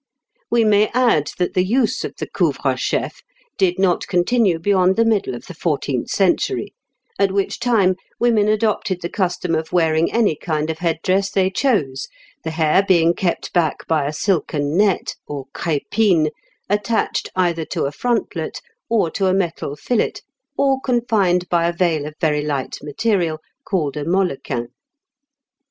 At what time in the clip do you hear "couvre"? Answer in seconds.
2.25-2.75